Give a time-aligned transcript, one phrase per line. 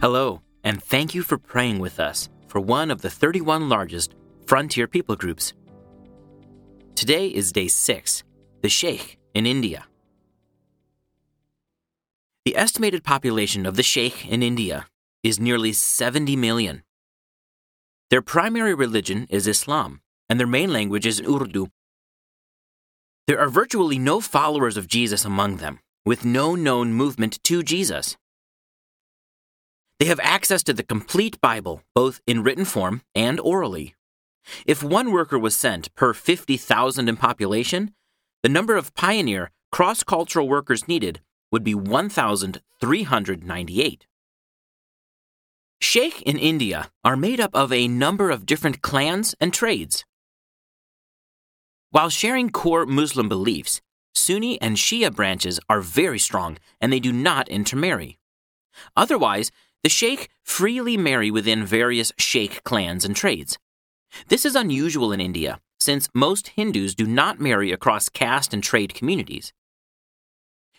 [0.00, 4.14] Hello, and thank you for praying with us for one of the 31 largest
[4.46, 5.52] frontier people groups.
[6.94, 8.24] Today is day 6,
[8.62, 9.84] the Shaikh in India.
[12.46, 14.86] The estimated population of the Shaikh in India
[15.22, 16.82] is nearly 70 million.
[18.08, 21.66] Their primary religion is Islam, and their main language is Urdu.
[23.26, 28.16] There are virtually no followers of Jesus among them, with no known movement to Jesus.
[30.00, 33.94] They have access to the complete Bible, both in written form and orally.
[34.66, 37.92] If one worker was sent per 50,000 in population,
[38.42, 41.20] the number of pioneer cross cultural workers needed
[41.52, 44.06] would be 1,398.
[45.82, 50.06] Shaikh in India are made up of a number of different clans and trades.
[51.90, 53.82] While sharing core Muslim beliefs,
[54.14, 58.16] Sunni and Shia branches are very strong and they do not intermarry.
[58.96, 59.50] Otherwise,
[59.82, 63.58] the shaikh freely marry within various shaikh clans and trades.
[64.28, 68.94] This is unusual in India, since most Hindus do not marry across caste and trade
[68.94, 69.52] communities.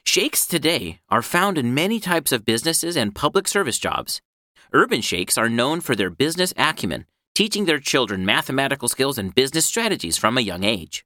[0.04, 4.22] Shaikhs today are found in many types of businesses and public service jobs.
[4.74, 9.66] Urban shaikhs are known for their business acumen, teaching their children mathematical skills and business
[9.66, 11.06] strategies from a young age.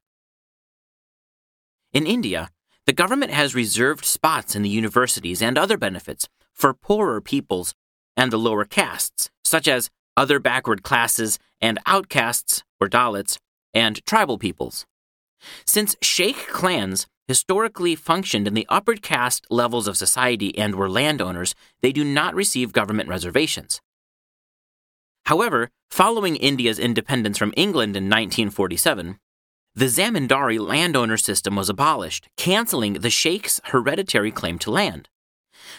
[1.93, 2.49] In India,
[2.85, 7.73] the government has reserved spots in the universities and other benefits for poorer peoples
[8.17, 13.37] and the lower castes, such as other backward classes and outcasts or Dalits
[13.73, 14.85] and tribal peoples.
[15.65, 21.55] Since Shaikh clans historically functioned in the upper caste levels of society and were landowners,
[21.81, 23.81] they do not receive government reservations.
[25.25, 29.19] However, following India's independence from England in 1947,
[29.73, 35.09] the zamindari landowner system was abolished, canceling the shaikh's hereditary claim to land.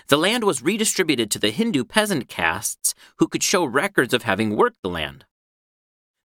[0.08, 4.56] The land was redistributed to the Hindu peasant castes who could show records of having
[4.56, 5.24] worked the land.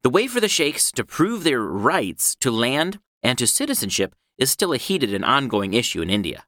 [0.02, 4.50] The way for the shaikhs to prove their rights to land and to citizenship is
[4.50, 6.44] still a heated and ongoing issue in India.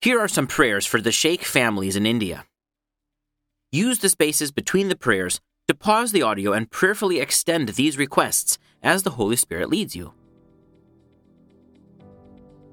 [0.00, 2.46] Here are some prayers for the shaikh families in India.
[3.72, 8.58] Use the spaces between the prayers to pause the audio and prayerfully extend these requests
[8.82, 10.14] as the Holy Spirit leads you.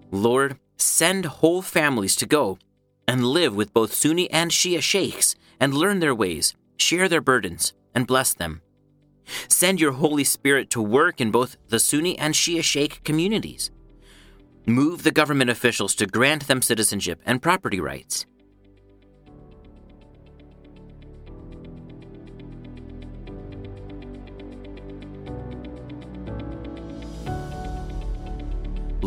[0.09, 2.59] Lord, Send whole families to go
[3.07, 7.73] and live with both Sunni and Shia shaikhs and learn their ways, share their burdens,
[7.95, 8.61] and bless them.
[9.47, 13.71] Send your Holy Spirit to work in both the Sunni and Shia shaikh communities.
[14.67, 18.25] Move the government officials to grant them citizenship and property rights.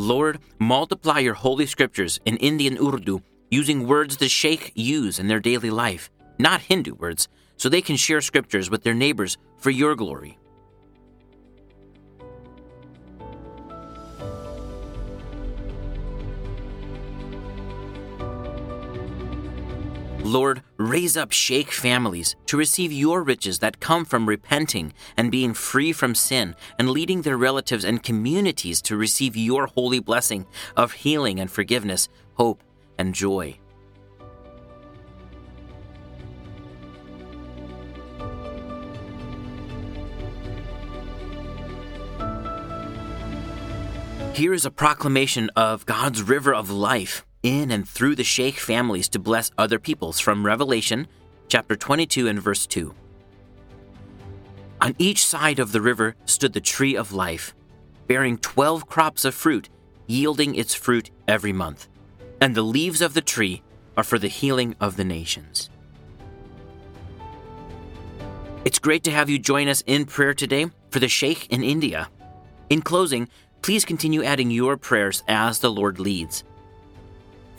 [0.01, 5.41] Lord, multiply your holy scriptures in Indian Urdu using words the Shaikh use in their
[5.41, 7.29] daily life, not Hindu words,
[7.59, 10.39] so they can share scriptures with their neighbors for your glory.
[20.23, 25.55] Lord, raise up Shaikh families to receive your riches that come from repenting and being
[25.55, 30.93] free from sin and leading their relatives and communities to receive your holy blessing of
[30.93, 32.63] healing and forgiveness, hope
[32.99, 33.59] and joy.
[44.35, 49.09] Here is a proclamation of God's river of life in and through the shaikh families
[49.09, 51.07] to bless other peoples from Revelation
[51.49, 52.95] chapter 22 and verse 2.
[54.81, 57.55] On each side of the river stood the tree of life,
[58.07, 59.69] bearing 12 crops of fruit,
[60.07, 61.89] yielding its fruit every month.
[62.41, 63.63] And the leaves of the tree
[63.97, 65.69] are for the healing of the nations.
[68.65, 72.09] It's great to have you join us in prayer today for the Shaikh in India.
[72.69, 73.29] In closing,
[73.63, 76.45] please continue adding your prayers as the Lord leads.